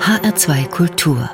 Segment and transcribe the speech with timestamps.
[0.00, 1.30] HR2 Kultur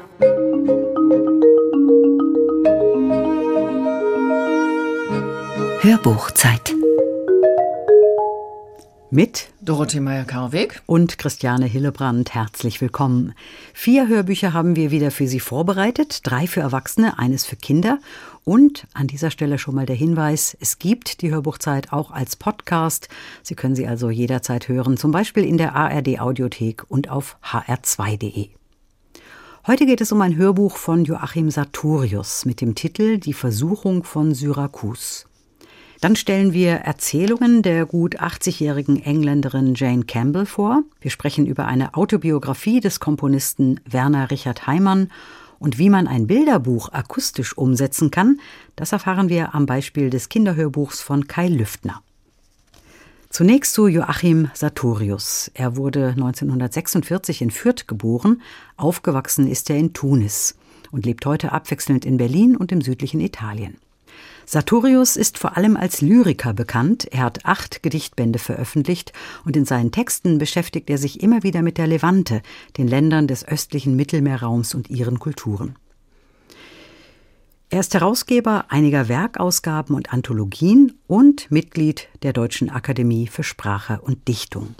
[5.80, 6.74] Hörbuchzeit
[9.10, 12.34] mit Dorothee Meyer-Karweg und Christiane Hillebrand.
[12.34, 13.34] Herzlich willkommen.
[13.72, 16.20] Vier Hörbücher haben wir wieder für Sie vorbereitet.
[16.24, 17.98] Drei für Erwachsene, eines für Kinder.
[18.44, 23.08] Und an dieser Stelle schon mal der Hinweis, es gibt die Hörbuchzeit auch als Podcast.
[23.42, 28.55] Sie können sie also jederzeit hören, zum Beispiel in der ARD Audiothek und auf hr2.de.
[29.66, 34.32] Heute geht es um ein Hörbuch von Joachim Sartorius mit dem Titel Die Versuchung von
[34.32, 35.26] Syrakus.
[36.00, 40.84] Dann stellen wir Erzählungen der gut 80-jährigen Engländerin Jane Campbell vor.
[41.00, 45.10] Wir sprechen über eine Autobiografie des Komponisten Werner Richard Heimann
[45.58, 48.38] und wie man ein Bilderbuch akustisch umsetzen kann,
[48.76, 52.02] das erfahren wir am Beispiel des Kinderhörbuchs von Kai Lüftner.
[53.36, 55.50] Zunächst zu Joachim Sartorius.
[55.52, 58.40] Er wurde 1946 in Fürth geboren,
[58.78, 60.56] aufgewachsen ist er in Tunis
[60.90, 63.76] und lebt heute abwechselnd in Berlin und im südlichen Italien.
[64.46, 67.08] Sartorius ist vor allem als Lyriker bekannt.
[67.12, 69.12] Er hat acht Gedichtbände veröffentlicht
[69.44, 72.40] und in seinen Texten beschäftigt er sich immer wieder mit der Levante,
[72.78, 75.76] den Ländern des östlichen Mittelmeerraums und ihren Kulturen.
[77.68, 84.28] Er ist Herausgeber einiger Werkausgaben und Anthologien und Mitglied der Deutschen Akademie für Sprache und
[84.28, 84.76] Dichtung.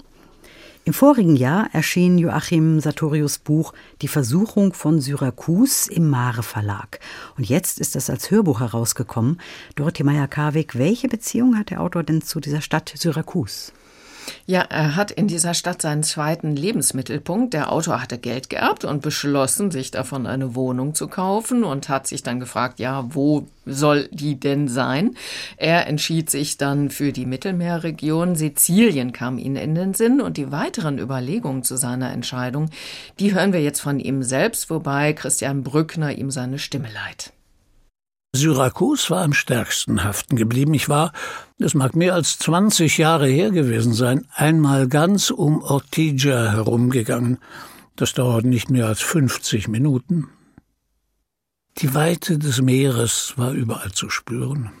[0.85, 7.01] Im vorigen Jahr erschien Joachim Sartorius Buch Die Versuchung von Syrakus im Mare Verlag.
[7.35, 9.41] Und jetzt ist es als Hörbuch herausgekommen.
[9.75, 13.73] Dorothee Meyer-Karwig, welche Beziehung hat der Autor denn zu dieser Stadt Syrakus?
[14.45, 17.53] Ja, er hat in dieser Stadt seinen zweiten Lebensmittelpunkt.
[17.53, 22.07] Der Autor hatte Geld geerbt und beschlossen, sich davon eine Wohnung zu kaufen und hat
[22.07, 25.15] sich dann gefragt, ja, wo soll die denn sein?
[25.57, 28.35] Er entschied sich dann für die Mittelmeerregion.
[28.35, 32.69] Sizilien kam ihm in den Sinn und die weiteren Überlegungen zu seiner Entscheidung,
[33.19, 37.33] die hören wir jetzt von ihm selbst, wobei Christian Brückner ihm seine Stimme leiht.
[38.35, 40.73] Syrakus war am stärksten haften geblieben.
[40.73, 41.13] Ich war,
[41.57, 47.39] es mag mehr als 20 Jahre her gewesen sein, einmal ganz um Ortigia herumgegangen.
[47.95, 50.29] Das dauert nicht mehr als 50 Minuten.
[51.79, 54.71] Die Weite des Meeres war überall zu spüren.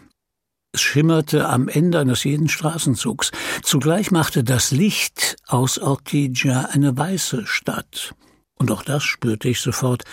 [0.71, 3.31] Es schimmerte am Ende eines jeden Straßenzugs.
[3.63, 8.13] Zugleich machte das Licht aus Ortigia eine weiße Stadt.
[8.55, 10.03] Und auch das spürte ich sofort.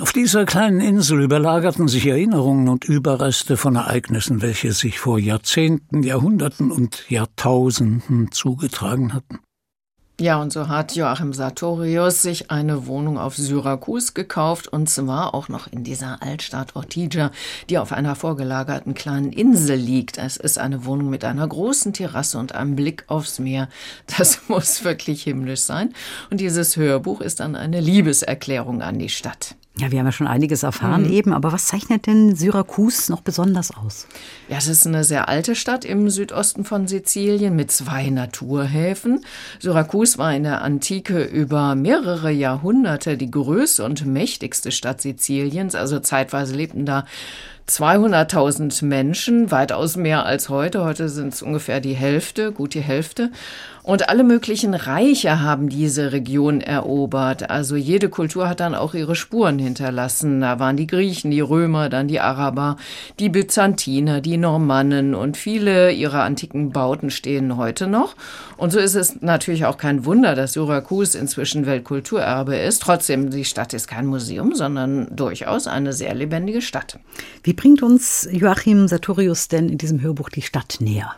[0.00, 6.02] Auf dieser kleinen Insel überlagerten sich Erinnerungen und Überreste von Ereignissen, welche sich vor Jahrzehnten,
[6.02, 9.38] Jahrhunderten und Jahrtausenden zugetragen hatten.
[10.20, 15.48] Ja, und so hat Joachim Sartorius sich eine Wohnung auf Syrakus gekauft und zwar auch
[15.48, 17.30] noch in dieser Altstadt Ortigia,
[17.70, 20.18] die auf einer vorgelagerten kleinen Insel liegt.
[20.18, 23.68] Es ist eine Wohnung mit einer großen Terrasse und einem Blick aufs Meer.
[24.18, 25.92] Das muss wirklich himmlisch sein.
[26.30, 29.54] Und dieses Hörbuch ist dann eine Liebeserklärung an die Stadt.
[29.76, 31.12] Ja, wir haben ja schon einiges erfahren mhm.
[31.12, 34.06] eben, aber was zeichnet denn Syrakus noch besonders aus?
[34.48, 39.24] Ja, es ist eine sehr alte Stadt im Südosten von Sizilien mit zwei Naturhäfen.
[39.58, 45.74] Syrakus war in der Antike über mehrere Jahrhunderte die größte und mächtigste Stadt Siziliens.
[45.74, 47.04] Also zeitweise lebten da
[47.68, 50.84] 200.000 Menschen, weitaus mehr als heute.
[50.84, 53.30] Heute sind es ungefähr die Hälfte, gut die Hälfte.
[53.82, 57.50] Und alle möglichen Reiche haben diese Region erobert.
[57.50, 60.40] Also jede Kultur hat dann auch ihre Spuren hinterlassen.
[60.40, 62.76] Da waren die Griechen, die Römer, dann die Araber,
[63.18, 68.14] die Byzantiner, die Normannen und viele ihrer antiken Bauten stehen heute noch.
[68.56, 72.82] Und so ist es natürlich auch kein Wunder, dass Syrakus inzwischen Weltkulturerbe ist.
[72.82, 76.98] Trotzdem, die Stadt ist kein Museum, sondern durchaus eine sehr lebendige Stadt.
[77.42, 81.16] Wie bringt uns Joachim Sartorius denn in diesem Hörbuch die Stadt näher?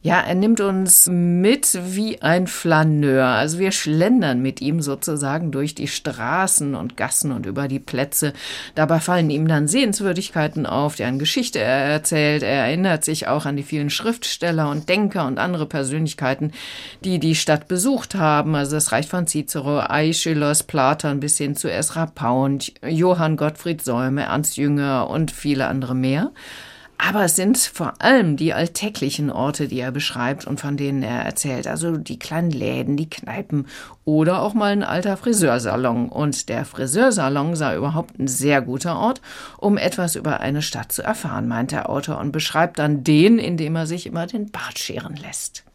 [0.00, 3.26] Ja, er nimmt uns mit wie ein Flaneur.
[3.26, 8.32] Also wir schlendern mit ihm sozusagen durch die Straßen und Gassen und über die Plätze.
[8.76, 12.44] Dabei fallen ihm dann Sehenswürdigkeiten auf, deren Geschichte er erzählt.
[12.44, 16.52] Er erinnert sich auch an die vielen Schriftsteller und Denker und andere Persönlichkeiten,
[17.02, 18.54] die die Stadt besucht haben.
[18.54, 24.22] Also das reicht von Cicero, Aeschylus, Platon bis hin zu Esra Pound, Johann Gottfried Säume,
[24.22, 26.30] Ernst Jünger und viele andere mehr.
[27.00, 31.22] Aber es sind vor allem die alltäglichen Orte, die er beschreibt und von denen er
[31.22, 31.68] erzählt.
[31.68, 33.66] Also die kleinen Läden, die Kneipen
[34.04, 36.08] oder auch mal ein alter Friseursalon.
[36.08, 39.22] Und der Friseursalon sei überhaupt ein sehr guter Ort,
[39.58, 43.76] um etwas über eine Stadt zu erfahren, meint der Autor und beschreibt dann den, indem
[43.76, 45.67] er sich immer den Bart scheren lässt.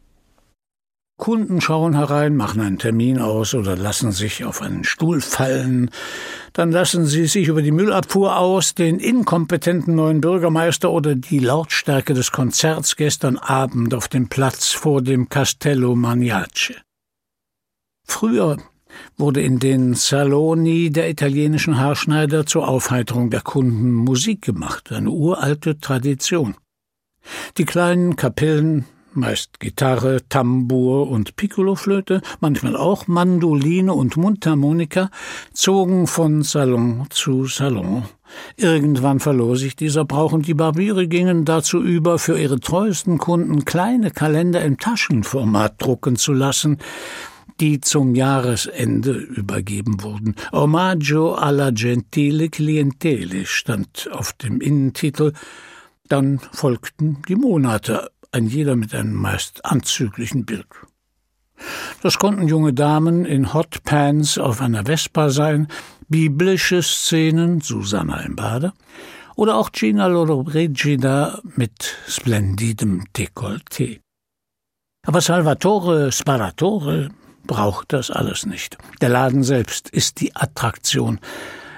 [1.17, 5.91] Kunden schauen herein, machen einen Termin aus oder lassen sich auf einen Stuhl fallen.
[6.53, 12.13] Dann lassen sie sich über die Müllabfuhr aus, den inkompetenten neuen Bürgermeister oder die Lautstärke
[12.13, 16.73] des Konzerts gestern Abend auf dem Platz vor dem Castello Magnace.
[18.05, 18.57] Früher
[19.17, 25.79] wurde in den Saloni der italienischen Haarschneider zur Aufheiterung der Kunden Musik gemacht, eine uralte
[25.79, 26.55] Tradition.
[27.57, 35.09] Die kleinen Kapellen, meist Gitarre, Tambour und Piccoloflöte, manchmal auch Mandoline und Mundharmonika,
[35.53, 38.03] zogen von Salon zu Salon.
[38.57, 43.65] Irgendwann verlor sich dieser Brauch und die Barbiere gingen dazu über, für ihre treuesten Kunden
[43.65, 46.79] kleine Kalender im Taschenformat drucken zu lassen,
[47.59, 50.35] die zum Jahresende übergeben wurden.
[50.51, 55.33] Omaggio alla gentile clientele stand auf dem Innentitel.
[56.09, 60.67] Dann folgten die Monate, ein jeder mit einem meist anzüglichen Bild.
[62.01, 65.67] Das konnten junge Damen in Hot Pants auf einer Vespa sein,
[66.09, 68.73] biblische Szenen, Susanna im Bade,
[69.35, 73.99] oder auch Gina Lollobrigida mit splendidem Dekolleté.
[75.05, 77.09] Aber Salvatore Sparatore
[77.45, 78.77] braucht das alles nicht.
[79.01, 81.19] Der Laden selbst ist die Attraktion.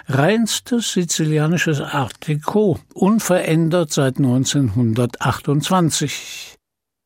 [0.07, 6.55] Reinstes sizilianisches Art Deco, unverändert seit 1928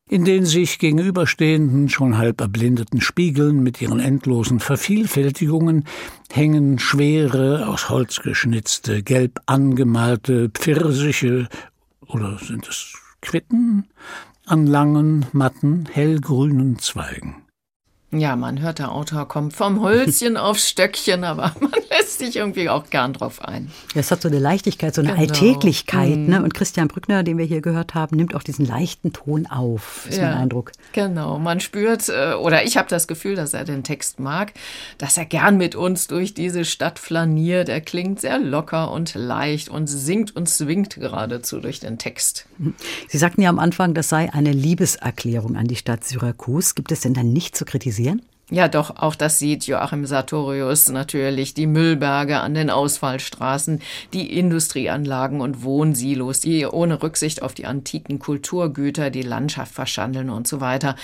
[0.10, 5.86] in den sich gegenüberstehenden, schon halb erblindeten Spiegeln mit ihren endlosen Vervielfältigungen
[6.32, 11.48] hängen schwere, aus Holz geschnitzte, gelb angemalte Pfirsiche
[12.08, 13.88] oder sind es Quitten
[14.46, 17.44] an langen, matten, hellgrünen Zweigen.
[18.12, 22.68] Ja, man hört, der Autor kommt vom Hölzchen aufs Stöckchen, aber man lässt sich irgendwie
[22.68, 23.70] auch gern drauf ein.
[23.94, 25.22] Es hat so eine Leichtigkeit, so eine genau.
[25.22, 26.18] Alltäglichkeit.
[26.18, 26.26] Mhm.
[26.26, 26.42] Ne?
[26.42, 30.18] Und Christian Brückner, den wir hier gehört haben, nimmt auch diesen leichten Ton auf, ist
[30.18, 30.72] ja, mein Eindruck.
[30.94, 34.54] Genau, man spürt, äh, oder ich habe das Gefühl, dass er den Text mag,
[34.98, 37.70] dass er gern mit uns durch diese Stadt flaniert.
[37.70, 42.48] Er klingt sehr locker und leicht und singt und swingt geradezu durch den Text.
[43.08, 46.74] Sie sagten ja am Anfang, das sei eine Liebeserklärung an die Stadt Syrakus.
[46.74, 47.99] Gibt es denn dann nicht zu kritisieren?
[48.00, 48.22] Kritisieren?
[48.52, 51.54] Ja, doch, auch das sieht Joachim Sartorius natürlich.
[51.54, 53.80] Die Müllberge an den Ausfallstraßen,
[54.12, 60.48] die Industrieanlagen und Wohnsilos, die ohne Rücksicht auf die antiken Kulturgüter die Landschaft verschandeln und
[60.48, 60.96] so weiter.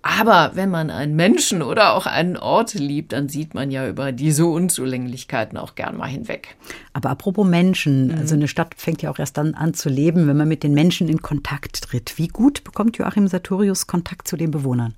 [0.00, 4.10] Aber wenn man einen Menschen oder auch einen Ort liebt, dann sieht man ja über
[4.10, 6.56] diese Unzulänglichkeiten auch gern mal hinweg.
[6.94, 8.18] Aber apropos Menschen, mhm.
[8.18, 10.72] also eine Stadt fängt ja auch erst dann an zu leben, wenn man mit den
[10.72, 12.16] Menschen in Kontakt tritt.
[12.16, 14.94] Wie gut bekommt Joachim Sartorius Kontakt zu den Bewohnern?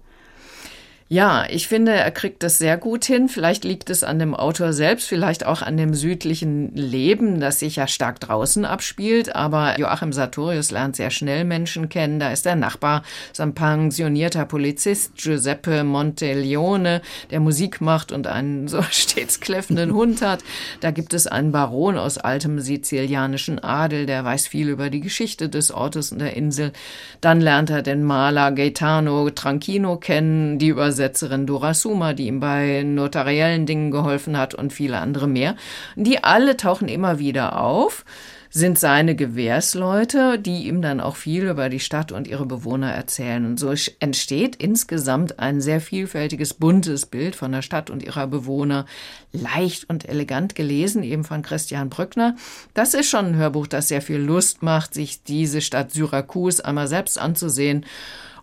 [1.08, 3.28] Ja, ich finde, er kriegt das sehr gut hin.
[3.28, 7.76] Vielleicht liegt es an dem Autor selbst, vielleicht auch an dem südlichen Leben, das sich
[7.76, 9.36] ja stark draußen abspielt.
[9.36, 12.18] Aber Joachim Sartorius lernt sehr schnell Menschen kennen.
[12.18, 18.66] Da ist der Nachbar, so ein pensionierter Polizist, Giuseppe Monteleone, der Musik macht und einen
[18.66, 20.42] so stets kläffenden Hund hat.
[20.80, 25.48] Da gibt es einen Baron aus altem sizilianischen Adel, der weiß viel über die Geschichte
[25.48, 26.72] des Ortes und der Insel.
[27.20, 32.40] Dann lernt er den Maler Gaetano Tranchino kennen, die über Übersetzerin Dora Suma, die ihm
[32.40, 35.54] bei notariellen Dingen geholfen hat und viele andere mehr.
[35.94, 38.04] Die alle tauchen immer wieder auf
[38.48, 43.44] sind seine Gewährsleute, die ihm dann auch viel über die Stadt und ihre Bewohner erzählen.
[43.44, 48.86] Und so entsteht insgesamt ein sehr vielfältiges, buntes Bild von der Stadt und ihrer Bewohner.
[49.32, 52.36] Leicht und elegant gelesen, eben von Christian Brückner.
[52.72, 56.88] Das ist schon ein Hörbuch, das sehr viel Lust macht, sich diese Stadt Syrakus einmal
[56.88, 57.84] selbst anzusehen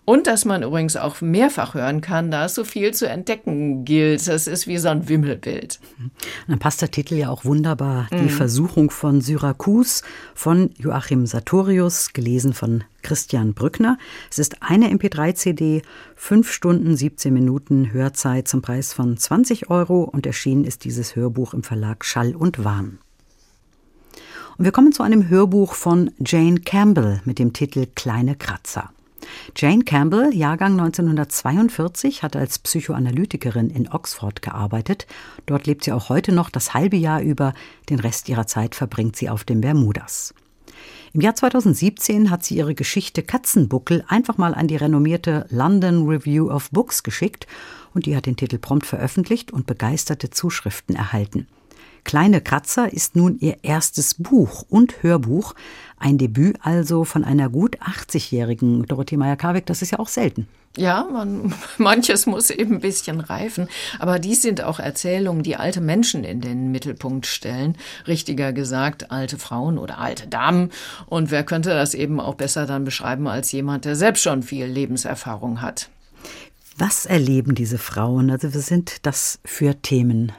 [0.05, 4.27] und dass man übrigens auch mehrfach hören kann, da es so viel zu entdecken gilt.
[4.27, 5.79] Das ist wie so ein Wimmelbild.
[6.47, 8.07] Dann passt der Titel ja auch wunderbar.
[8.11, 8.23] Mhm.
[8.23, 10.03] Die Versuchung von Syrakus
[10.35, 13.97] von Joachim Sartorius, gelesen von Christian Brückner.
[14.29, 15.83] Es ist eine MP3-CD,
[16.15, 21.53] fünf Stunden, 17 Minuten Hörzeit zum Preis von 20 Euro und erschienen ist dieses Hörbuch
[21.53, 22.99] im Verlag Schall und Wahn.
[24.57, 28.91] Und wir kommen zu einem Hörbuch von Jane Campbell mit dem Titel Kleine Kratzer.
[29.55, 35.07] Jane Campbell, Jahrgang 1942, hat als Psychoanalytikerin in Oxford gearbeitet.
[35.45, 37.53] Dort lebt sie auch heute noch das halbe Jahr über.
[37.89, 40.33] Den Rest ihrer Zeit verbringt sie auf den Bermudas.
[41.13, 46.49] Im Jahr 2017 hat sie ihre Geschichte Katzenbuckel einfach mal an die renommierte London Review
[46.49, 47.45] of Books geschickt
[47.93, 51.47] und die hat den Titel prompt veröffentlicht und begeisterte Zuschriften erhalten.
[52.03, 55.53] Kleine Kratzer ist nun ihr erstes Buch und Hörbuch,
[56.03, 60.47] ein Debüt also von einer gut 80-jährigen Dorothee Meyer-Karbeck, das ist ja auch selten.
[60.75, 63.69] Ja, man, manches muss eben ein bisschen reifen.
[63.99, 67.77] Aber dies sind auch Erzählungen, die alte Menschen in den Mittelpunkt stellen.
[68.05, 70.71] Richtiger gesagt, alte Frauen oder alte Damen.
[71.05, 74.65] Und wer könnte das eben auch besser dann beschreiben als jemand, der selbst schon viel
[74.65, 75.89] Lebenserfahrung hat?
[76.77, 78.29] Was erleben diese Frauen?
[78.29, 80.33] Also, was sind das für Themen?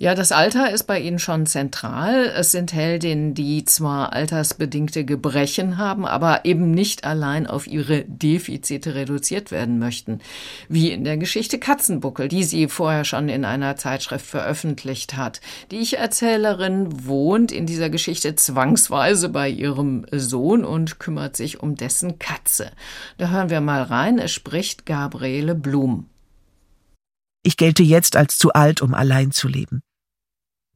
[0.00, 2.26] Ja, das Alter ist bei Ihnen schon zentral.
[2.26, 8.94] Es sind Heldinnen, die zwar altersbedingte Gebrechen haben, aber eben nicht allein auf ihre Defizite
[8.94, 10.20] reduziert werden möchten.
[10.68, 15.40] Wie in der Geschichte Katzenbuckel, die sie vorher schon in einer Zeitschrift veröffentlicht hat.
[15.72, 22.20] Die Ich-Erzählerin wohnt in dieser Geschichte zwangsweise bei ihrem Sohn und kümmert sich um dessen
[22.20, 22.70] Katze.
[23.16, 24.20] Da hören wir mal rein.
[24.20, 26.06] Es spricht Gabriele Blum.
[27.42, 29.82] Ich gelte jetzt als zu alt, um allein zu leben.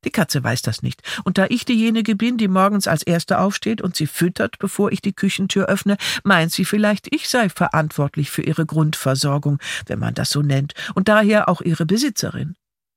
[0.05, 3.81] Die Katze weiß das nicht, und da ich diejenige bin, die morgens als Erste aufsteht
[3.81, 8.43] und sie füttert, bevor ich die Küchentür öffne, meint sie vielleicht, ich sei verantwortlich für
[8.43, 12.57] ihre Grundversorgung, wenn man das so nennt, und daher auch ihre Besitzerin.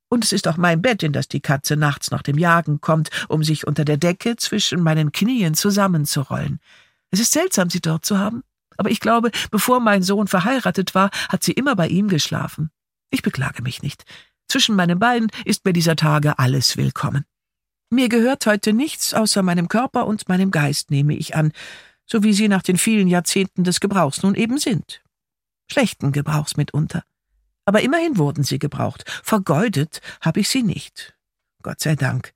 [0.10, 3.10] Und es ist auch mein Bett, in das die Katze nachts nach dem Jagen kommt,
[3.28, 6.60] um sich unter der Decke zwischen meinen Knien zusammenzurollen.
[7.12, 8.44] Es ist seltsam, sie dort zu haben,
[8.78, 12.72] aber ich glaube, bevor mein Sohn verheiratet war, hat sie immer bei ihm geschlafen.
[13.10, 14.06] Ich beklage mich nicht.
[14.48, 17.26] Zwischen meinen Beinen ist mir dieser Tage alles willkommen.
[17.90, 21.52] Mir gehört heute nichts außer meinem Körper und meinem Geist, nehme ich an,
[22.06, 25.02] so wie sie nach den vielen Jahrzehnten des Gebrauchs nun eben sind.
[25.72, 27.04] Schlechten Gebrauchs mitunter.
[27.66, 29.04] Aber immerhin wurden sie gebraucht.
[29.24, 31.16] Vergeudet habe ich sie nicht.
[31.64, 32.34] Gott sei Dank.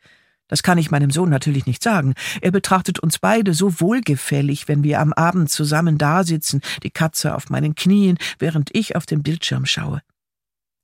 [0.48, 2.16] Das kann ich meinem Sohn natürlich nicht sagen.
[2.42, 7.52] Er betrachtet uns beide so wohlgefällig, wenn wir am Abend zusammen dasitzen, die Katze auf
[7.52, 10.02] meinen Knien, während ich auf den Bildschirm schaue.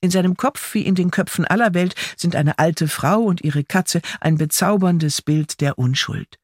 [0.06, 3.64] In seinem Kopf wie in den Köpfen aller Welt sind eine alte Frau und ihre
[3.64, 6.38] Katze ein bezauberndes Bild der Unschuld.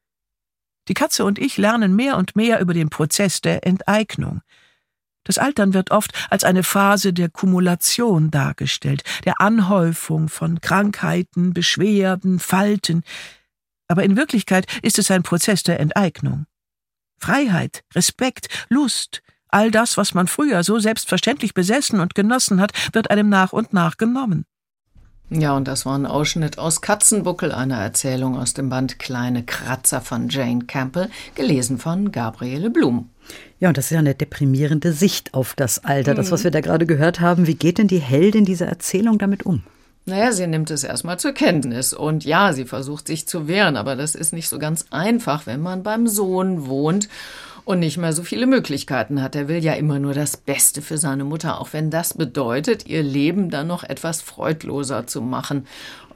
[0.88, 4.40] Die Katze und ich lernen mehr und mehr über den Prozess der Enteignung.
[5.22, 12.40] Das Altern wird oft als eine Phase der Kumulation dargestellt, der Anhäufung von Krankheiten, Beschwerden,
[12.40, 13.04] Falten.
[13.86, 16.46] Aber in Wirklichkeit ist es ein Prozess der Enteignung.
[17.16, 23.10] Freiheit, Respekt, Lust, All das, was man früher so selbstverständlich besessen und genossen hat, wird
[23.10, 24.46] einem nach und nach genommen.
[25.28, 30.00] Ja, und das war ein Ausschnitt aus Katzenbuckel, einer Erzählung aus dem Band Kleine Kratzer
[30.00, 33.10] von Jane Campbell, gelesen von Gabriele Blum.
[33.60, 36.44] Ja, und das ist ja eine deprimierende Sicht auf das Alter, das, was mhm.
[36.44, 37.46] wir da gerade gehört haben.
[37.46, 39.62] Wie geht denn die Heldin dieser Erzählung damit um?
[40.06, 43.96] Naja, sie nimmt es erstmal zur Kenntnis und ja, sie versucht sich zu wehren, aber
[43.96, 47.08] das ist nicht so ganz einfach, wenn man beim Sohn wohnt
[47.64, 49.36] und nicht mehr so viele Möglichkeiten hat.
[49.36, 53.02] Er will ja immer nur das Beste für seine Mutter, auch wenn das bedeutet, ihr
[53.02, 55.66] Leben dann noch etwas freudloser zu machen.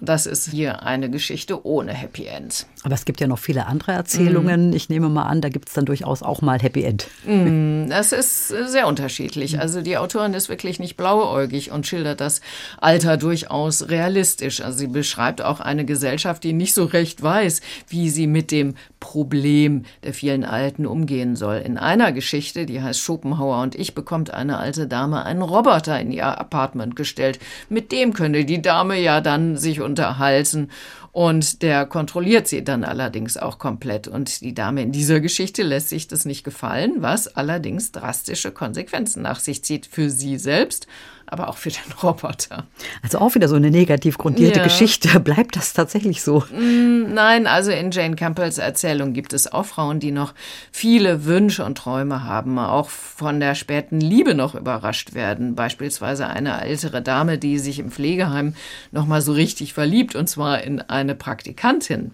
[0.00, 2.66] Das ist hier eine Geschichte ohne Happy End.
[2.82, 4.70] Aber es gibt ja noch viele andere Erzählungen.
[4.70, 4.72] Mm.
[4.74, 7.08] Ich nehme mal an, da gibt es dann durchaus auch mal Happy End.
[7.24, 9.58] Mm, das ist sehr unterschiedlich.
[9.58, 12.40] Also die Autorin ist wirklich nicht blauäugig und schildert das
[12.78, 14.60] Alter durchaus realistisch.
[14.60, 18.74] Also sie beschreibt auch eine Gesellschaft, die nicht so recht weiß, wie sie mit dem
[19.06, 21.58] Problem der vielen Alten umgehen soll.
[21.58, 26.10] In einer Geschichte, die heißt Schopenhauer und ich, bekommt eine alte Dame einen Roboter in
[26.10, 27.38] ihr Apartment gestellt.
[27.68, 30.70] Mit dem könne die Dame ja dann sich unterhalten.
[31.12, 34.08] Und der kontrolliert sie dann allerdings auch komplett.
[34.08, 39.22] Und die Dame in dieser Geschichte lässt sich das nicht gefallen, was allerdings drastische Konsequenzen
[39.22, 40.88] nach sich zieht für sie selbst
[41.26, 42.66] aber auch für den Roboter.
[43.02, 44.64] Also auch wieder so eine negativ grundierte ja.
[44.64, 45.20] Geschichte.
[45.20, 46.44] Bleibt das tatsächlich so?
[46.52, 50.34] Mm, nein, also in Jane Campbells Erzählung gibt es auch Frauen, die noch
[50.70, 55.54] viele Wünsche und Träume haben, auch von der späten Liebe noch überrascht werden.
[55.54, 58.54] Beispielsweise eine ältere Dame, die sich im Pflegeheim
[58.92, 62.12] noch mal so richtig verliebt, und zwar in eine Praktikantin.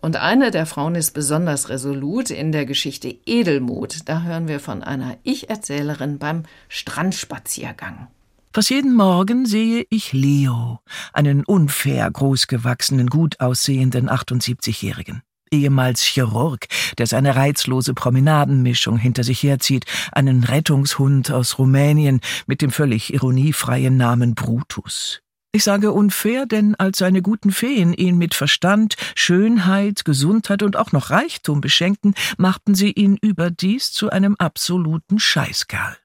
[0.00, 4.08] Und eine der Frauen ist besonders resolut in der Geschichte Edelmut.
[4.08, 8.08] Da hören wir von einer Ich-Erzählerin beim Strandspaziergang.
[8.52, 10.80] Fast jeden Morgen sehe ich Leo,
[11.12, 15.22] einen unfair großgewachsenen, gut aussehenden 78-Jährigen.
[15.52, 16.66] Ehemals Chirurg,
[16.98, 23.96] der seine reizlose Promenadenmischung hinter sich herzieht, einen Rettungshund aus Rumänien mit dem völlig ironiefreien
[23.96, 25.20] Namen Brutus.
[25.52, 30.90] Ich sage unfair, denn als seine guten Feen ihn mit Verstand, Schönheit, Gesundheit und auch
[30.90, 35.99] noch Reichtum beschenkten, machten sie ihn überdies zu einem absoluten Scheißkerl.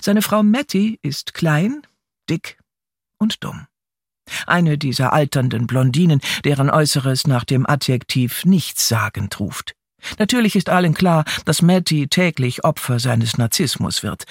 [0.00, 1.82] Seine Frau Matty ist klein,
[2.28, 2.58] dick
[3.18, 3.66] und dumm.
[4.46, 9.74] Eine dieser alternden Blondinen, deren Äußeres nach dem Adjektiv nichtssagend ruft.
[10.18, 14.24] Natürlich ist allen klar, dass Matty täglich Opfer seines Narzissmus wird.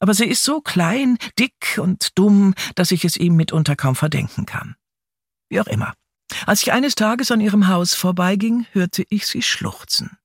[0.00, 4.46] Aber sie ist so klein, dick und dumm, dass ich es ihm mitunter kaum verdenken
[4.46, 4.74] kann.
[5.48, 5.94] Wie auch immer.
[6.46, 10.18] Als ich eines Tages an ihrem Haus vorbeiging, hörte ich sie schluchzen.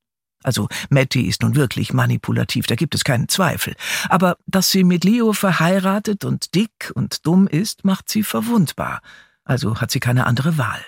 [0.48, 3.76] Also Matty ist nun wirklich manipulativ, da gibt es keinen Zweifel.
[4.08, 9.02] Aber dass sie mit Leo verheiratet und dick und dumm ist, macht sie verwundbar.
[9.44, 10.80] Also hat sie keine andere Wahl.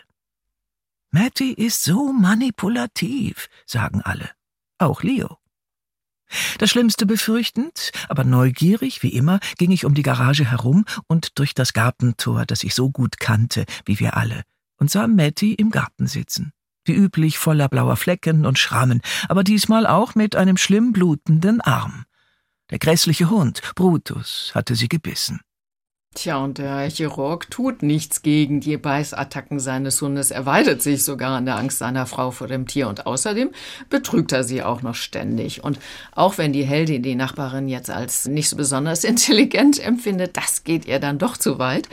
[1.11, 4.29] Matty ist so manipulativ, sagen alle.
[4.77, 5.39] Auch Leo.
[6.57, 11.53] Das Schlimmste befürchtend, aber neugierig wie immer, ging ich um die Garage herum und durch
[11.53, 14.43] das Gartentor, das ich so gut kannte, wie wir alle,
[14.77, 16.53] und sah Matty im Garten sitzen.
[16.89, 22.05] Wie üblich voller blauer Flecken und Schrammen, aber diesmal auch mit einem schlimm blutenden Arm.
[22.71, 25.39] Der grässliche Hund, Brutus, hatte sie gebissen.
[26.15, 30.31] Tja, und der Chirurg tut nichts gegen die Beißattacken seines Hundes.
[30.31, 33.51] Er weidet sich sogar an der Angst seiner Frau vor dem Tier und außerdem
[33.91, 35.63] betrügt er sie auch noch ständig.
[35.63, 35.77] Und
[36.15, 40.85] auch wenn die Heldin die Nachbarin jetzt als nicht so besonders intelligent empfindet, das geht
[40.85, 41.87] ihr dann doch zu weit.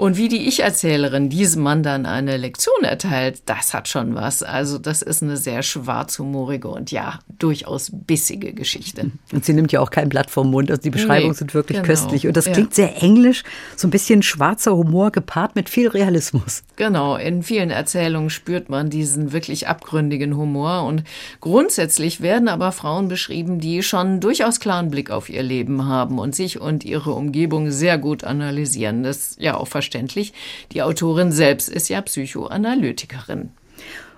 [0.00, 4.42] Und wie die Ich-Erzählerin diesem Mann dann eine Lektion erteilt, das hat schon was.
[4.42, 9.10] Also das ist eine sehr schwarzhumorige und ja, durchaus bissige Geschichte.
[9.30, 10.70] Und sie nimmt ja auch kein Blatt vom Mund.
[10.70, 11.86] Also die Beschreibungen nee, sind wirklich genau.
[11.86, 12.26] köstlich.
[12.26, 12.86] Und das klingt ja.
[12.86, 13.42] sehr englisch,
[13.76, 16.62] so ein bisschen schwarzer Humor gepaart mit viel Realismus.
[16.76, 20.84] Genau, in vielen Erzählungen spürt man diesen wirklich abgründigen Humor.
[20.84, 21.02] Und
[21.40, 26.34] grundsätzlich werden aber Frauen beschrieben, die schon durchaus klaren Blick auf ihr Leben haben und
[26.34, 29.02] sich und ihre Umgebung sehr gut analysieren.
[29.02, 30.32] Das ja auch selbstverständlich.
[30.72, 33.50] Die Autorin selbst ist ja Psychoanalytikerin.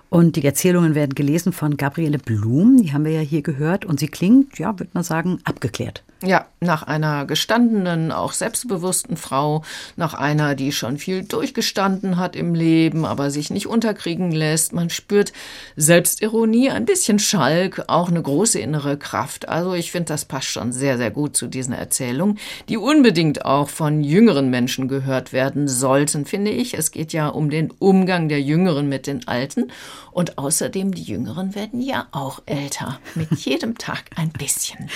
[0.09, 3.83] Und die Erzählungen werden gelesen von Gabriele Blum, die haben wir ja hier gehört.
[3.83, 6.03] Und sie klingt, ja, würde man sagen, abgeklärt.
[6.25, 9.61] Ja, nach einer gestandenen, auch selbstbewussten Frau,
[9.97, 14.71] nach einer, die schon viel durchgestanden hat im Leben, aber sich nicht unterkriegen lässt.
[14.71, 15.33] Man spürt
[15.75, 19.49] Selbstironie, ein bisschen Schalk, auch eine große innere Kraft.
[19.49, 22.39] Also ich finde, das passt schon sehr, sehr gut zu diesen Erzählungen,
[22.69, 26.73] die unbedingt auch von jüngeren Menschen gehört werden sollten, finde ich.
[26.73, 29.71] Es geht ja um den Umgang der Jüngeren mit den Alten.
[30.13, 32.99] Und außerdem, die Jüngeren werden ja auch älter.
[33.15, 34.89] Mit jedem Tag ein bisschen.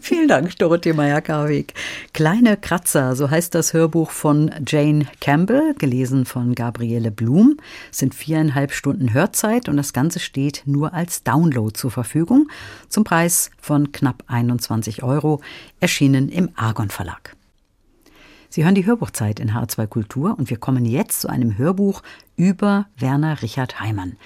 [0.00, 1.74] Vielen Dank, Dorothee Meyer-Karwig.
[2.12, 7.56] Kleine Kratzer, so heißt das Hörbuch von Jane Campbell, gelesen von Gabriele Blum.
[7.90, 12.48] Es sind viereinhalb Stunden Hörzeit und das Ganze steht nur als Download zur Verfügung
[12.88, 15.40] zum Preis von knapp 21 Euro,
[15.80, 17.34] erschienen im Argon Verlag.
[18.48, 22.02] Sie hören die Hörbuchzeit in H2 Kultur und wir kommen jetzt zu einem Hörbuch
[22.36, 24.16] über Werner Richard Heimann.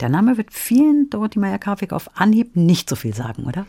[0.00, 3.66] Der Name wird vielen Dorothee Meyer-Karwig auf Anhieb nicht so viel sagen, oder?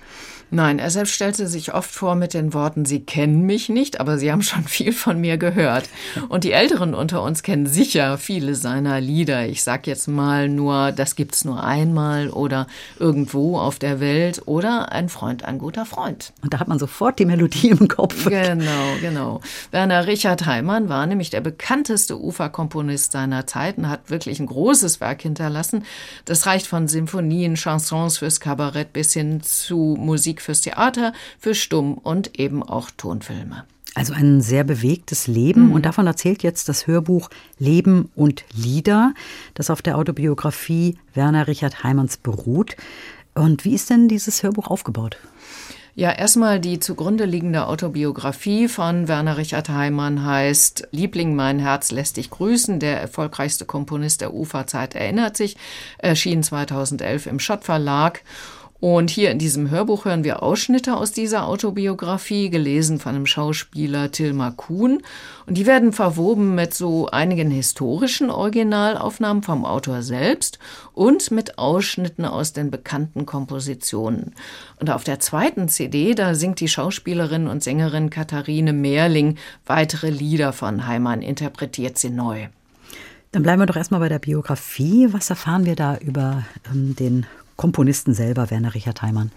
[0.53, 4.17] Nein, er selbst stellte sich oft vor mit den Worten, Sie kennen mich nicht, aber
[4.17, 5.89] Sie haben schon viel von mir gehört.
[6.27, 9.47] Und die Älteren unter uns kennen sicher viele seiner Lieder.
[9.47, 12.67] Ich sag jetzt mal nur, das gibt's nur einmal oder
[12.99, 16.33] irgendwo auf der Welt oder ein Freund, ein guter Freund.
[16.41, 18.25] Und da hat man sofort die Melodie im Kopf.
[18.25, 19.41] Genau, genau.
[19.71, 24.99] Werner Richard Heimann war nämlich der bekannteste Uferkomponist seiner Zeit und hat wirklich ein großes
[24.99, 25.85] Werk hinterlassen.
[26.25, 31.95] Das reicht von Symphonien, Chansons fürs Kabarett bis hin zu Musik fürs Theater, für Stumm
[31.95, 33.65] und eben auch Tonfilme.
[33.93, 35.67] Also ein sehr bewegtes Leben.
[35.67, 35.73] Mhm.
[35.73, 37.29] Und davon erzählt jetzt das Hörbuch
[37.59, 39.13] Leben und Lieder,
[39.53, 42.77] das auf der Autobiografie Werner Richard Heimanns beruht.
[43.33, 45.17] Und wie ist denn dieses Hörbuch aufgebaut?
[45.93, 52.15] Ja, erstmal die zugrunde liegende Autobiografie von Werner Richard Heimann heißt Liebling, mein Herz lässt
[52.15, 52.79] dich grüßen.
[52.79, 55.57] Der erfolgreichste Komponist der Uferzeit erinnert sich,
[55.97, 58.23] erschien 2011 im Schott Verlag.
[58.81, 64.09] Und hier in diesem Hörbuch hören wir Ausschnitte aus dieser Autobiografie, gelesen von dem Schauspieler
[64.09, 65.03] Tilmar Kuhn.
[65.45, 70.57] Und die werden verwoben mit so einigen historischen Originalaufnahmen vom Autor selbst
[70.93, 74.33] und mit Ausschnitten aus den bekannten Kompositionen.
[74.79, 80.53] Und auf der zweiten CD, da singt die Schauspielerin und Sängerin Katharine Mehrling weitere Lieder
[80.53, 82.47] von Heimann, interpretiert sie neu.
[83.31, 85.07] Dann bleiben wir doch erstmal bei der Biografie.
[85.11, 87.27] Was erfahren wir da über ähm, den
[87.61, 89.29] Komponisten selber, Werner Richard Heimann?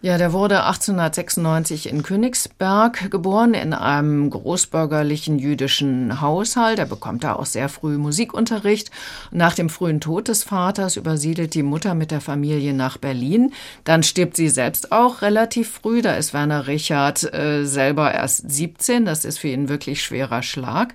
[0.00, 6.78] Ja, der wurde 1896 in Königsberg geboren, in einem großbürgerlichen jüdischen Haushalt.
[6.78, 8.92] Er bekommt da auch sehr früh Musikunterricht.
[9.32, 13.52] Nach dem frühen Tod des Vaters übersiedelt die Mutter mit der Familie nach Berlin.
[13.82, 16.00] Dann stirbt sie selbst auch relativ früh.
[16.00, 19.06] Da ist Werner Richard äh, selber erst 17.
[19.06, 20.94] Das ist für ihn wirklich schwerer Schlag.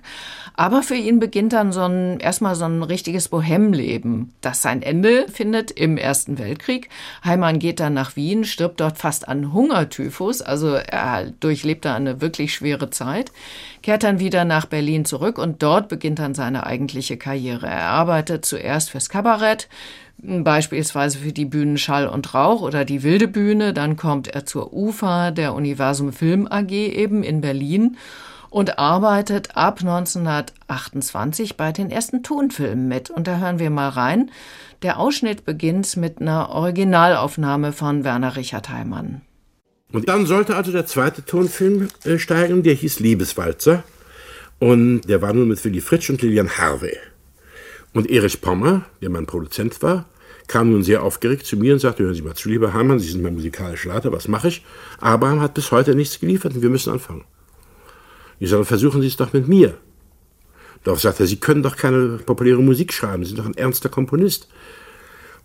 [0.60, 5.26] Aber für ihn beginnt dann so ein, erstmal so ein richtiges Bohemleben, das sein Ende
[5.32, 6.90] findet im Ersten Weltkrieg.
[7.24, 12.20] Heimann geht dann nach Wien, stirbt dort fast an Hungertyphus, also er durchlebt da eine
[12.20, 13.32] wirklich schwere Zeit,
[13.80, 17.66] kehrt dann wieder nach Berlin zurück und dort beginnt dann seine eigentliche Karriere.
[17.66, 19.66] Er arbeitet zuerst fürs Kabarett,
[20.18, 24.74] beispielsweise für die Bühnen Schall und Rauch oder die Wilde Bühne, dann kommt er zur
[24.74, 27.96] UFA, der Universum Film AG eben in Berlin
[28.50, 33.08] und arbeitet ab 1928 bei den ersten Tonfilmen mit.
[33.08, 34.30] Und da hören wir mal rein.
[34.82, 39.22] Der Ausschnitt beginnt mit einer Originalaufnahme von Werner Richard Heimann.
[39.92, 43.84] Und dann sollte also der zweite Tonfilm äh, steigen, der hieß Liebeswalzer.
[44.58, 46.96] Und der war nun mit Willy Fritsch und Lilian Harvey.
[47.94, 50.06] Und Erich Pommer, der mein Produzent war,
[50.46, 53.10] kam nun sehr aufgeregt zu mir und sagte, hören Sie mal zu, lieber Hamann, Sie
[53.10, 54.64] sind mein musikalischer Leiter, was mache ich?
[55.00, 57.24] Abraham hat bis heute nichts geliefert und wir müssen anfangen.
[58.40, 59.74] Ich sage, versuchen Sie es doch mit mir.
[60.82, 63.90] Darauf sagt er, Sie können doch keine populäre Musik schreiben, Sie sind doch ein ernster
[63.90, 64.48] Komponist.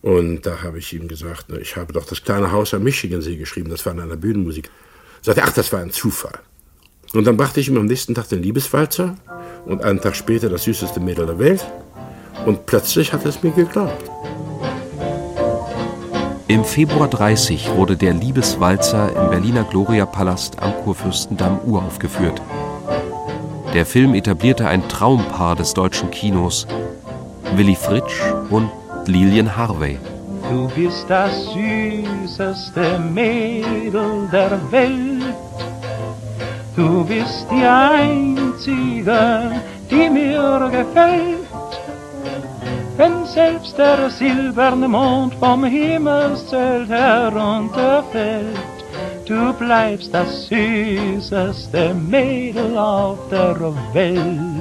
[0.01, 3.69] Und da habe ich ihm gesagt, ich habe doch das kleine Haus am Michigansee geschrieben,
[3.69, 4.69] das war in einer Bühnenmusik.
[5.21, 6.39] Sagte ach, das war ein Zufall.
[7.13, 9.15] Und dann brachte ich ihm am nächsten Tag den Liebeswalzer
[9.65, 11.65] und einen Tag später das süßeste Mädel der Welt.
[12.45, 14.10] Und plötzlich hat er es mir geglaubt.
[16.47, 22.39] Im Februar 30 wurde der Liebeswalzer im Berliner Gloria-Palast am Kurfürstendamm uraufgeführt.
[23.75, 26.65] Der Film etablierte ein Traumpaar des deutschen Kinos,
[27.57, 28.69] Willy Fritsch und
[29.05, 29.99] Lilian Harvey.
[30.49, 35.35] Du bist das süßeste Mädel der Welt.
[36.77, 39.51] Du bist die einzige,
[39.91, 41.81] die mir gefällt.
[42.95, 48.74] Wenn selbst der silberne Mond vom Himmelszelt herunterfällt,
[49.25, 53.59] du bleibst das süßeste Mädel auf der
[53.93, 54.55] Welt.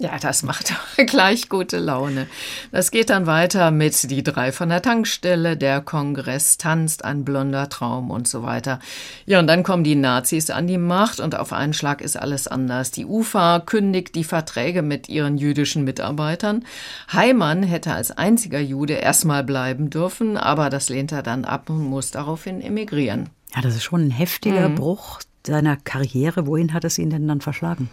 [0.00, 0.72] Ja, das macht
[1.08, 2.26] gleich gute Laune.
[2.72, 7.68] Das geht dann weiter mit Die drei von der Tankstelle, der Kongress tanzt, ein blonder
[7.68, 8.78] Traum und so weiter.
[9.26, 12.48] Ja, und dann kommen die Nazis an die Macht und auf einen Schlag ist alles
[12.48, 12.92] anders.
[12.92, 16.64] Die UFA kündigt die Verträge mit ihren jüdischen Mitarbeitern.
[17.12, 21.84] Heimann hätte als einziger Jude erstmal bleiben dürfen, aber das lehnt er dann ab und
[21.84, 23.28] muss daraufhin emigrieren.
[23.54, 24.76] Ja, das ist schon ein heftiger mhm.
[24.76, 26.46] Bruch seiner Karriere.
[26.46, 27.90] Wohin hat es ihn denn dann verschlagen?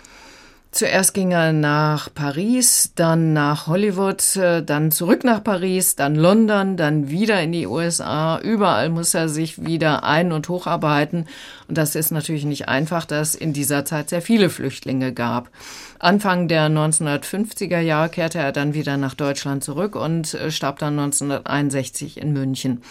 [0.77, 6.77] Zuerst ging er nach Paris, dann nach Hollywood, äh, dann zurück nach Paris, dann London,
[6.77, 8.37] dann wieder in die USA.
[8.37, 11.25] Überall muss er sich wieder ein- und hocharbeiten.
[11.67, 15.49] Und das ist natürlich nicht einfach, da es in dieser Zeit sehr viele Flüchtlinge gab.
[15.97, 20.99] Anfang der 1950er Jahre kehrte er dann wieder nach Deutschland zurück und äh, starb dann
[20.99, 22.83] 1961 in München.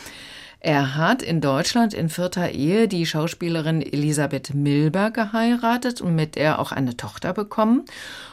[0.60, 6.58] Er hat in Deutschland in vierter Ehe die Schauspielerin Elisabeth Milber geheiratet und mit der
[6.58, 7.84] auch eine Tochter bekommen.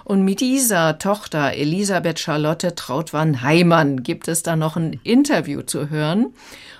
[0.03, 6.33] Und mit dieser Tochter Elisabeth Charlotte Trautmann-Heimann gibt es da noch ein Interview zu hören.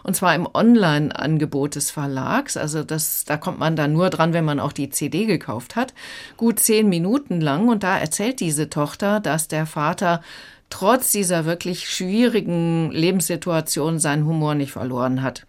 [0.04, 2.58] Und zwar im Online-Angebot des Verlags.
[2.58, 5.94] Also das, da kommt man dann nur dran, wenn man auch die CD gekauft hat.
[6.36, 7.70] Gut zehn Minuten lang.
[7.70, 10.22] Und da erzählt diese Tochter, dass der Vater
[10.70, 15.46] trotz dieser wirklich schwierigen Lebenssituation seinen Humor nicht verloren hat.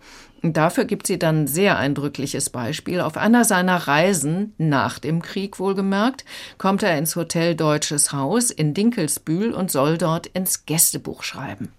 [0.52, 3.00] Dafür gibt sie dann ein sehr eindrückliches Beispiel.
[3.00, 6.26] Auf einer seiner Reisen, nach dem Krieg wohlgemerkt,
[6.58, 11.72] kommt er ins Hotel Deutsches Haus in Dinkelsbühl und soll dort ins Gästebuch schreiben.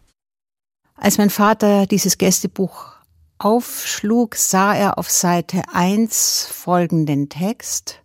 [0.95, 2.93] Als mein Vater dieses Gästebuch
[3.37, 8.01] aufschlug, sah er auf Seite 1 folgenden Text.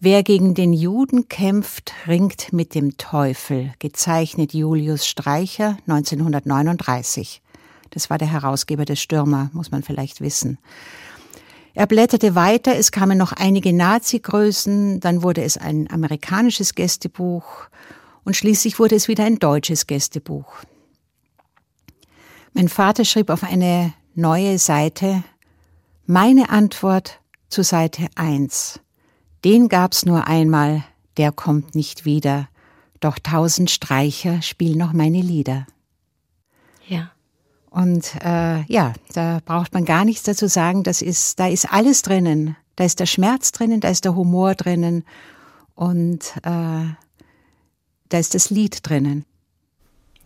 [0.00, 7.42] Wer gegen den Juden kämpft, ringt mit dem Teufel, gezeichnet Julius Streicher 1939.
[7.90, 10.58] Das war der Herausgeber des Stürmer, muss man vielleicht wissen.
[11.74, 17.68] Er blätterte weiter, es kamen noch einige Nazi-Größen, dann wurde es ein amerikanisches Gästebuch
[18.24, 20.52] und schließlich wurde es wieder ein deutsches Gästebuch.
[22.52, 25.22] Mein Vater schrieb auf eine neue Seite
[26.06, 27.20] meine Antwort
[27.50, 28.80] zu Seite 1.
[29.44, 30.82] Den gab's nur einmal,
[31.18, 32.48] der kommt nicht wieder,
[33.00, 35.66] doch tausend Streicher spielen noch meine Lieder.
[36.88, 37.12] Ja.
[37.70, 40.82] Und äh, ja, da braucht man gar nichts dazu sagen.
[40.82, 42.56] Das ist, da ist alles drinnen.
[42.78, 45.04] Da ist der Schmerz drinnen, da ist der Humor drinnen
[45.74, 46.86] und äh,
[48.08, 49.24] da ist das Lied drinnen.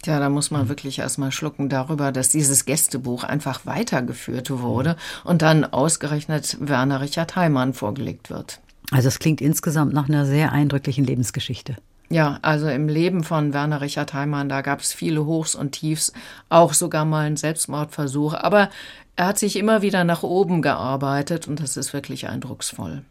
[0.05, 5.41] Ja, da muss man wirklich erstmal schlucken darüber, dass dieses Gästebuch einfach weitergeführt wurde und
[5.41, 8.61] dann ausgerechnet Werner Richard Heimann vorgelegt wird.
[8.91, 11.77] Also es klingt insgesamt nach einer sehr eindrücklichen Lebensgeschichte.
[12.13, 16.13] Ja, also im Leben von Werner Richard Heimann, da gab es viele Hochs und Tiefs,
[16.51, 18.35] auch sogar mal einen Selbstmordversuch.
[18.35, 18.69] Aber
[19.17, 23.03] er hat sich immer wieder nach oben gearbeitet und das ist wirklich eindrucksvoll.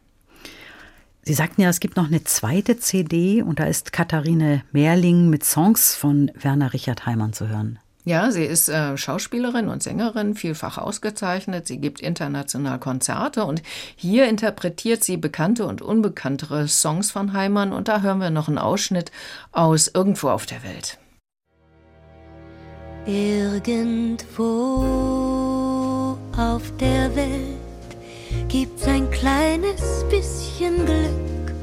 [1.24, 5.46] Sie sagten ja, es gibt noch eine zweite CD und da ist Katharine Mehrling mit
[5.46, 7.80] Songs von Werner Richard Heimann zu hören.
[8.04, 11.68] Ja, sie ist äh, Schauspielerin und Sängerin, vielfach ausgezeichnet.
[11.68, 13.62] Sie gibt international Konzerte und
[13.96, 18.58] hier interpretiert sie bekannte und unbekanntere Songs von Heimann und da hören wir noch einen
[18.58, 19.12] Ausschnitt
[19.52, 20.98] aus Irgendwo auf der Welt.
[23.06, 24.48] Irgendwo
[26.38, 27.58] auf der Welt
[28.48, 31.54] gibt's ein kleines bisschen Glück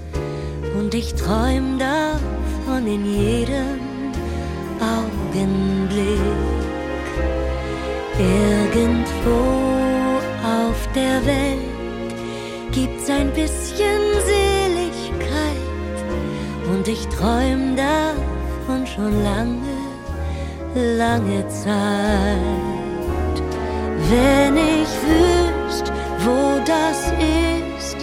[0.78, 3.80] und ich träum davon in jedem
[4.80, 5.17] Augenblick.
[8.18, 9.38] Irgendwo
[10.44, 11.60] auf der Welt
[12.72, 15.56] gibt's ein bisschen Seligkeit.
[16.68, 19.78] Und ich träum davon schon lange,
[20.74, 22.36] lange Zeit.
[24.10, 25.92] Wenn ich wüsste,
[26.24, 27.12] wo das
[27.78, 27.98] ist,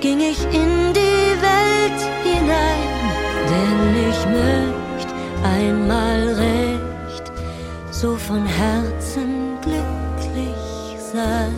[0.00, 3.10] ging ich in die Welt hinein,
[3.50, 5.12] denn ich möchte
[5.42, 6.67] einmal recht
[8.00, 10.54] so von Herzen glücklich
[11.12, 11.52] sein.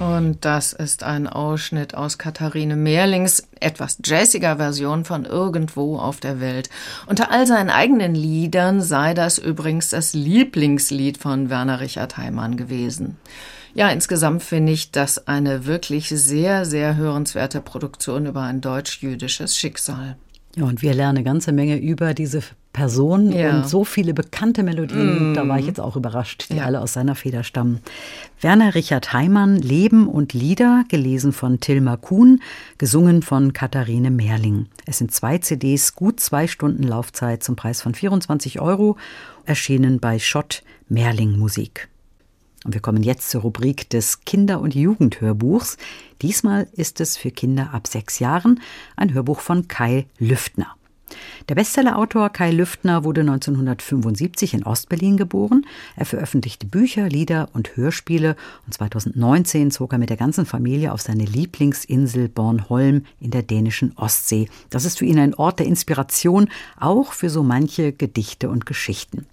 [0.00, 6.40] Und das ist ein Ausschnitt aus Katharine Mehrlings etwas jazziger Version von Irgendwo auf der
[6.40, 6.70] Welt.
[7.06, 13.16] Unter all seinen eigenen Liedern sei das übrigens das Lieblingslied von Werner Richard Heimann gewesen.
[13.74, 20.16] Ja, insgesamt finde ich das eine wirklich sehr, sehr hörenswerte Produktion über ein deutsch-jüdisches Schicksal.
[20.56, 22.42] Ja, und wir lernen eine ganze Menge über diese
[22.78, 23.50] Person ja.
[23.50, 25.34] und so viele bekannte Melodien, mm.
[25.34, 26.64] da war ich jetzt auch überrascht, die ja.
[26.64, 27.80] alle aus seiner Feder stammen.
[28.40, 32.40] Werner Richard Heimann, Leben und Lieder, gelesen von Tilma Kuhn,
[32.78, 34.66] gesungen von Katharine Merling.
[34.86, 38.96] Es sind zwei CDs, gut zwei Stunden Laufzeit zum Preis von 24 Euro,
[39.44, 41.88] erschienen bei Schott Merling Musik.
[42.64, 45.78] Und wir kommen jetzt zur Rubrik des Kinder- und Jugendhörbuchs.
[46.22, 48.60] Diesmal ist es für Kinder ab sechs Jahren
[48.96, 50.77] ein Hörbuch von Kai Lüftner.
[51.48, 55.66] Der Bestsellerautor Kai Lüftner wurde 1975 in Ostberlin geboren.
[55.96, 61.00] Er veröffentlichte Bücher, Lieder und Hörspiele und 2019 zog er mit der ganzen Familie auf
[61.00, 64.48] seine Lieblingsinsel Bornholm in der dänischen Ostsee.
[64.70, 69.26] Das ist für ihn ein Ort der Inspiration, auch für so manche Gedichte und Geschichten.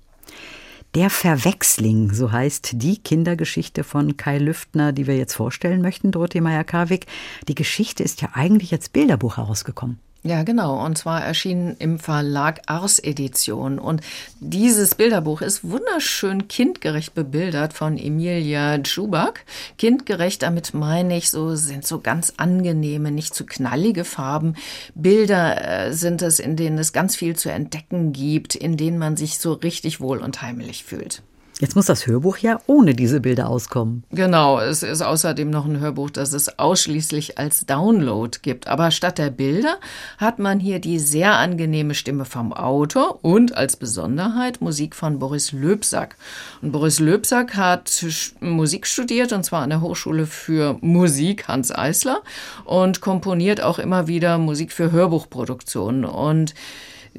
[0.96, 6.40] Der Verwechsling, so heißt die Kindergeschichte von Kai Lüftner, die wir jetzt vorstellen möchten, Dorothee
[6.40, 7.06] Meyer-Karwig.
[7.50, 10.00] Die Geschichte ist ja eigentlich als Bilderbuch herausgekommen.
[10.26, 10.84] Ja, genau.
[10.84, 13.78] Und zwar erschienen im Verlag Ars Edition.
[13.78, 14.02] Und
[14.40, 19.46] dieses Bilderbuch ist wunderschön kindgerecht bebildert von Emilia Schubak.
[19.78, 24.56] Kindgerecht, damit meine ich, so sind so ganz angenehme, nicht zu knallige Farben.
[24.96, 29.18] Bilder äh, sind es, in denen es ganz viel zu entdecken gibt, in denen man
[29.18, 31.22] sich so richtig wohl und heimelig fühlt.
[31.62, 34.04] Jetzt muss das Hörbuch ja ohne diese Bilder auskommen.
[34.12, 38.68] Genau, es ist außerdem noch ein Hörbuch, das es ausschließlich als Download gibt.
[38.68, 39.78] Aber statt der Bilder
[40.18, 45.54] hat man hier die sehr angenehme Stimme vom Autor und als Besonderheit Musik von Boris
[45.54, 46.18] Löbsack.
[46.62, 48.06] Und Boris Löbsack hat
[48.42, 52.22] Musik studiert und zwar an der Hochschule für Musik Hans Eisler
[52.66, 56.04] und komponiert auch immer wieder Musik für Hörbuchproduktionen.
[56.04, 56.54] Und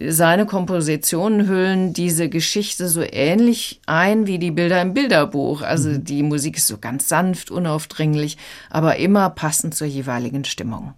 [0.01, 5.63] seine Kompositionen hüllen diese Geschichte so ähnlich ein wie die Bilder im Bilderbuch.
[5.63, 6.05] Also mhm.
[6.05, 8.37] die Musik ist so ganz sanft, unaufdringlich,
[8.69, 10.95] aber immer passend zur jeweiligen Stimmung.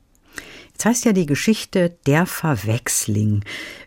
[0.78, 3.42] Jetzt heißt ja die Geschichte der Verwechsling.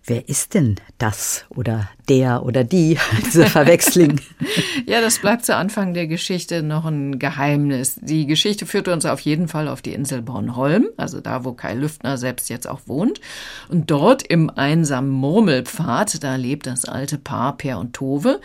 [0.06, 4.19] Wer ist denn das oder der oder die, dieser Verwechsling?
[4.88, 7.95] ja, das bleibt zu Anfang der Geschichte noch ein Geheimnis.
[8.01, 11.75] Die Geschichte führt uns auf jeden Fall auf die Insel Bornholm, also da, wo Kai
[11.75, 13.21] Lüftner selbst jetzt auch wohnt.
[13.69, 18.41] Und dort im einsamen Murmelpfad, da lebt das alte Paar Per und Tove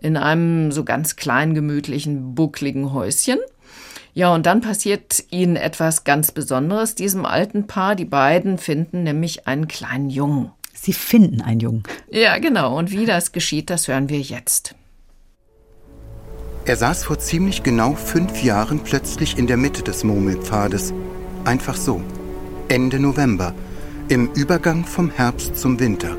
[0.00, 3.40] in einem so ganz klein gemütlichen, buckligen Häuschen.
[4.14, 7.94] Ja, und dann passiert ihnen etwas ganz Besonderes, diesem alten Paar.
[7.94, 10.50] Die beiden finden nämlich einen kleinen Jungen.
[10.72, 11.82] Sie finden einen Jungen.
[12.10, 12.76] Ja, genau.
[12.78, 14.74] Und wie das geschieht, das hören wir jetzt.
[16.64, 20.92] Er saß vor ziemlich genau fünf Jahren plötzlich in der Mitte des Murmelpfades.
[21.44, 22.02] Einfach so.
[22.68, 23.54] Ende November.
[24.08, 26.16] Im Übergang vom Herbst zum Winter.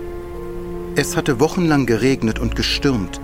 [0.95, 3.21] Es hatte wochenlang geregnet und gestürmt.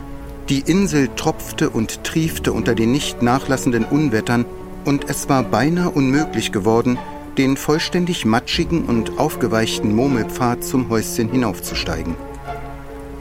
[0.49, 4.45] Die Insel tropfte und triefte unter den nicht nachlassenden Unwettern
[4.85, 6.99] und es war beinahe unmöglich geworden,
[7.39, 12.15] den vollständig matschigen und aufgeweichten Murmelpfad zum Häuschen hinaufzusteigen.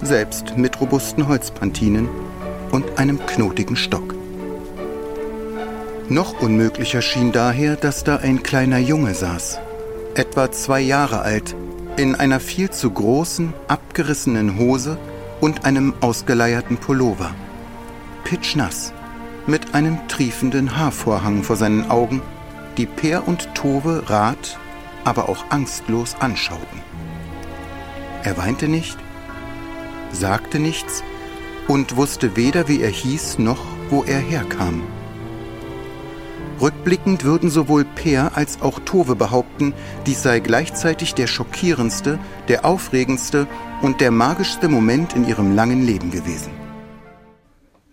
[0.02, 2.10] Selbst mit robusten Holzpantinen
[2.70, 4.14] und einem knotigen Stock.
[6.10, 9.58] Noch unmöglicher schien daher, dass da ein kleiner Junge saß,
[10.14, 11.56] etwa zwei Jahre alt,
[11.96, 14.98] in einer viel zu großen, abgerissenen Hose
[15.44, 17.34] und einem ausgeleierten Pullover.
[18.24, 18.94] Pitschnass
[19.46, 22.22] mit einem triefenden Haarvorhang vor seinen Augen,
[22.78, 24.58] die Peer und Tove rat,
[25.04, 26.80] aber auch angstlos anschauten.
[28.22, 28.96] Er weinte nicht,
[30.12, 31.04] sagte nichts
[31.68, 34.82] und wusste weder, wie er hieß, noch wo er herkam.
[36.64, 39.74] Rückblickend würden sowohl Peer als auch Tove behaupten,
[40.06, 43.46] dies sei gleichzeitig der schockierendste, der aufregendste
[43.82, 46.50] und der magischste Moment in ihrem langen Leben gewesen.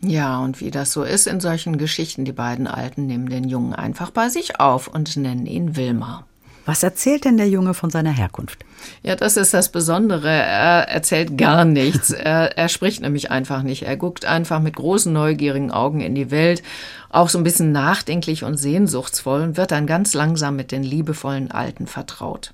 [0.01, 3.73] Ja, und wie das so ist in solchen Geschichten, die beiden Alten nehmen den Jungen
[3.73, 6.25] einfach bei sich auf und nennen ihn Wilma.
[6.65, 8.63] Was erzählt denn der Junge von seiner Herkunft?
[9.03, 10.29] Ja, das ist das Besondere.
[10.29, 12.09] Er erzählt gar nichts.
[12.11, 13.83] er, er, spricht nämlich einfach nicht.
[13.83, 16.61] Er guckt einfach mit großen, neugierigen Augen in die Welt,
[17.09, 21.51] auch so ein bisschen nachdenklich und sehnsuchtsvoll und wird dann ganz langsam mit den liebevollen
[21.51, 22.53] Alten vertraut.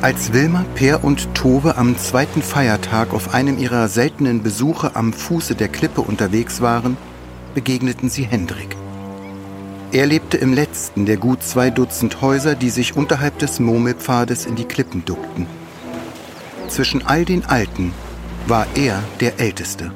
[0.00, 5.54] Als Wilma, Peer und Tove am zweiten Feiertag auf einem ihrer seltenen Besuche am Fuße
[5.54, 6.96] der Klippe unterwegs waren,
[7.54, 8.79] begegneten sie Hendrik.
[9.92, 14.54] Er lebte im letzten der gut zwei Dutzend Häuser, die sich unterhalb des Murmelpfades in
[14.54, 15.46] die Klippen duckten.
[16.68, 17.92] Zwischen all den Alten
[18.46, 19.90] war er der Älteste.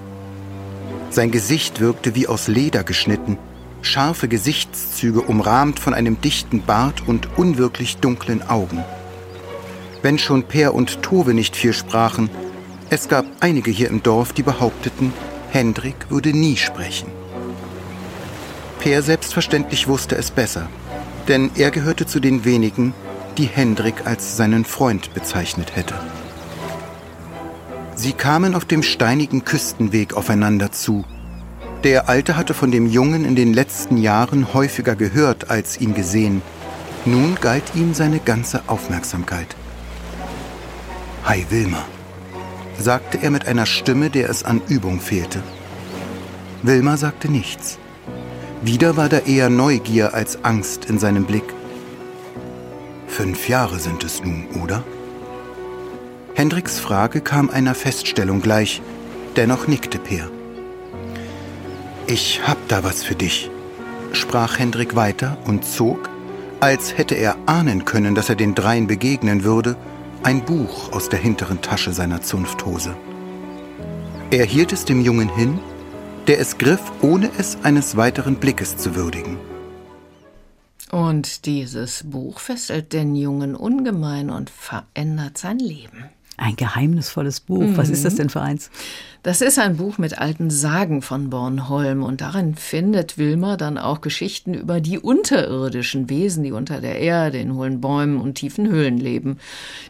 [1.10, 3.38] Sein Gesicht wirkte wie aus Leder geschnitten,
[3.82, 8.82] scharfe Gesichtszüge umrahmt von einem dichten Bart und unwirklich dunklen Augen.
[10.02, 12.30] Wenn schon Per und Tove nicht viel sprachen,
[12.90, 15.12] es gab einige hier im Dorf, die behaupteten,
[15.50, 17.23] Hendrik würde nie sprechen.
[18.84, 20.68] Per selbstverständlich wusste es besser,
[21.26, 22.92] denn er gehörte zu den wenigen,
[23.38, 25.94] die Hendrik als seinen Freund bezeichnet hätte.
[27.94, 31.06] Sie kamen auf dem steinigen Küstenweg aufeinander zu.
[31.82, 36.42] Der Alte hatte von dem Jungen in den letzten Jahren häufiger gehört als ihn gesehen.
[37.06, 39.56] Nun galt ihm seine ganze Aufmerksamkeit.
[41.24, 41.82] Hi Wilma,
[42.78, 45.42] sagte er mit einer Stimme, der es an Übung fehlte.
[46.62, 47.78] Wilma sagte nichts.
[48.64, 51.44] Wieder war da eher Neugier als Angst in seinem Blick.
[53.06, 54.82] Fünf Jahre sind es nun, oder?
[56.32, 58.80] Hendriks Frage kam einer Feststellung gleich,
[59.36, 60.30] dennoch nickte Peer.
[62.06, 63.50] Ich hab da was für dich,
[64.12, 66.08] sprach Hendrik weiter und zog,
[66.60, 69.76] als hätte er ahnen können, dass er den dreien begegnen würde,
[70.22, 72.96] ein Buch aus der hinteren Tasche seiner Zunfthose.
[74.30, 75.58] Er hielt es dem Jungen hin,
[76.26, 79.36] der es griff, ohne es eines weiteren Blickes zu würdigen.
[80.90, 86.04] Und dieses Buch fesselt den Jungen ungemein und verändert sein Leben.
[86.36, 87.62] Ein geheimnisvolles Buch.
[87.62, 87.76] Mhm.
[87.76, 88.18] Was ist das mhm.
[88.18, 88.70] denn für eins?
[89.24, 94.02] Das ist ein Buch mit alten Sagen von Bornholm und darin findet Wilma dann auch
[94.02, 98.98] Geschichten über die unterirdischen Wesen, die unter der Erde in hohlen Bäumen und tiefen Höhlen
[98.98, 99.38] leben,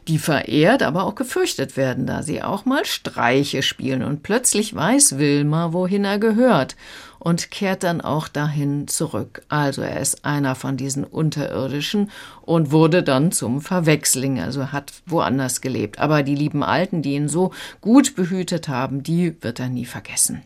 [0.07, 5.19] die verehrt, aber auch gefürchtet werden, da sie auch mal Streiche spielen und plötzlich weiß
[5.19, 6.77] Wilma, wohin er gehört
[7.25, 9.43] und kehrt dann auch dahin zurück.
[9.49, 12.11] Also er ist einer von diesen Unterirdischen
[12.43, 15.99] und wurde dann zum Verwechsling, also hat woanders gelebt.
[15.99, 20.43] Aber die lieben Alten, die ihn so gut behütet haben, die wird er nie vergessen.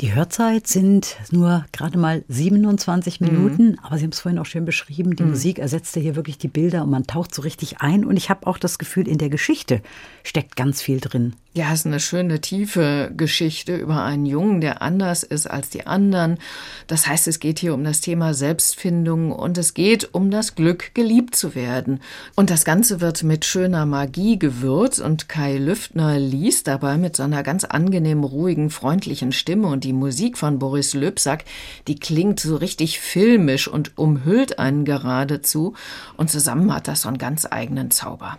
[0.00, 3.26] Die Hörzeit sind nur gerade mal 27 mhm.
[3.26, 5.30] Minuten, aber Sie haben es vorhin auch schön beschrieben, die mhm.
[5.30, 8.04] Musik ersetzte hier wirklich die Bilder und man taucht so richtig ein.
[8.04, 9.80] Und ich habe auch das Gefühl, in der Geschichte
[10.24, 11.34] steckt ganz viel drin.
[11.54, 15.86] Ja, es ist eine schöne, tiefe Geschichte über einen Jungen, der anders ist als die
[15.86, 16.38] anderen.
[16.86, 20.94] Das heißt, es geht hier um das Thema Selbstfindung und es geht um das Glück,
[20.94, 22.00] geliebt zu werden.
[22.34, 27.22] Und das Ganze wird mit schöner Magie gewürzt und Kai Lüftner liest dabei mit so
[27.22, 31.44] einer ganz angenehm ruhigen, freundlichen Stimme und die Musik von Boris Löbsack,
[31.86, 35.74] die klingt so richtig filmisch und umhüllt einen geradezu
[36.16, 38.38] und zusammen hat das so einen ganz eigenen Zauber.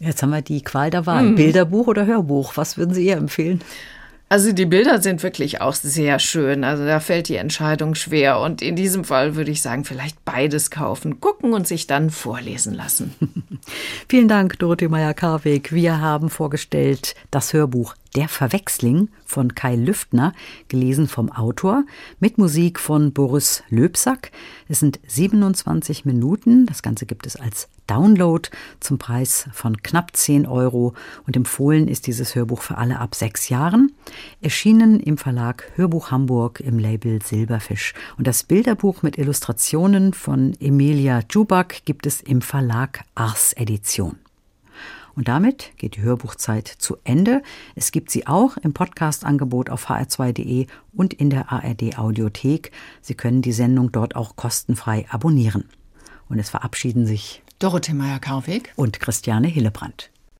[0.00, 1.24] Jetzt haben wir die Qual der Wahl.
[1.24, 1.34] Mhm.
[1.36, 2.56] Bilderbuch oder Hörbuch?
[2.56, 3.62] Was würden Sie ihr empfehlen?
[4.30, 6.62] Also die Bilder sind wirklich auch sehr schön.
[6.62, 8.40] Also da fällt die Entscheidung schwer.
[8.40, 12.74] Und in diesem Fall würde ich sagen, vielleicht beides kaufen, gucken und sich dann vorlesen
[12.74, 13.14] lassen.
[14.08, 15.72] Vielen Dank, Dorothee Meyer-Karweg.
[15.72, 20.32] Wir haben vorgestellt das Hörbuch Der Verwechsling von Kai Lüftner,
[20.68, 21.84] gelesen vom Autor,
[22.20, 24.32] mit Musik von Boris Löbsack.
[24.68, 26.66] Es sind 27 Minuten.
[26.66, 28.48] Das Ganze gibt es als Download
[28.80, 30.94] zum Preis von knapp 10 Euro
[31.26, 33.92] und empfohlen ist dieses Hörbuch für alle ab sechs Jahren.
[34.40, 37.94] Erschienen im Verlag Hörbuch Hamburg im Label Silberfisch.
[38.16, 44.18] Und das Bilderbuch mit Illustrationen von Emilia Dschubak gibt es im Verlag Ars Edition.
[45.18, 47.42] Und damit geht die Hörbuchzeit zu Ende.
[47.74, 52.70] Es gibt sie auch im Podcast-Angebot auf hr2.de und in der ARD Audiothek.
[53.00, 55.64] Sie können die Sendung dort auch kostenfrei abonnieren.
[56.28, 60.12] Und es verabschieden sich Dorothee Meyer-Karweg und Christiane Hillebrand.